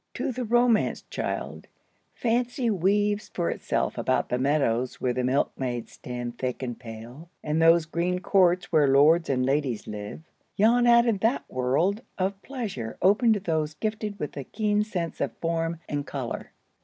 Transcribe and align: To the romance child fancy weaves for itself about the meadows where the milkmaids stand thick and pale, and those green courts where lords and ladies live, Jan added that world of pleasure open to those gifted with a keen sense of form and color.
To 0.15 0.31
the 0.31 0.43
romance 0.45 1.03
child 1.11 1.67
fancy 2.15 2.71
weaves 2.71 3.29
for 3.29 3.51
itself 3.51 3.99
about 3.99 4.29
the 4.29 4.39
meadows 4.39 4.99
where 4.99 5.13
the 5.13 5.23
milkmaids 5.23 5.91
stand 5.91 6.39
thick 6.39 6.63
and 6.63 6.79
pale, 6.79 7.29
and 7.43 7.61
those 7.61 7.85
green 7.85 8.17
courts 8.17 8.71
where 8.71 8.87
lords 8.87 9.29
and 9.29 9.45
ladies 9.45 9.85
live, 9.85 10.23
Jan 10.57 10.87
added 10.87 11.19
that 11.19 11.47
world 11.47 12.01
of 12.17 12.41
pleasure 12.41 12.97
open 12.99 13.31
to 13.33 13.39
those 13.39 13.75
gifted 13.75 14.17
with 14.17 14.35
a 14.35 14.43
keen 14.43 14.83
sense 14.83 15.21
of 15.21 15.33
form 15.37 15.79
and 15.87 16.03
color. 16.03 16.51